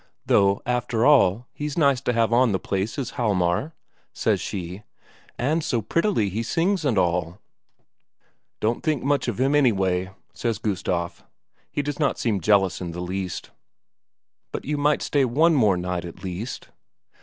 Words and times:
"Though, 0.25 0.63
after 0.65 1.05
all, 1.05 1.45
he's 1.53 1.77
nice 1.77 2.01
to 2.01 2.13
have 2.13 2.33
on 2.33 2.53
the 2.53 2.59
place, 2.59 2.97
is 2.97 3.11
Hjalmar," 3.11 3.73
says 4.13 4.41
she, 4.41 4.81
"and 5.37 5.63
so 5.63 5.79
prettily 5.83 6.27
he 6.29 6.41
sings 6.41 6.83
and 6.83 6.97
all." 6.97 7.39
"Don't 8.59 8.81
think 8.83 9.03
much 9.03 9.27
of 9.27 9.39
him, 9.39 9.53
anyway," 9.53 10.09
says 10.33 10.57
Gustaf. 10.57 11.21
He 11.71 11.83
does 11.83 11.99
not 11.99 12.17
seem 12.17 12.41
jealous 12.41 12.81
in 12.81 12.93
the 12.93 12.99
least. 12.99 13.51
"But 14.51 14.65
you 14.65 14.75
might 14.75 15.03
stay 15.03 15.23
one 15.23 15.53
more 15.53 15.77
night 15.77 16.03
at 16.03 16.23
least?" 16.23 16.69